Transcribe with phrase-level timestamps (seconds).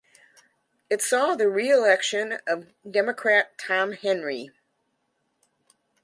[0.89, 4.49] It saw the reelection of Democrat Tom Henry.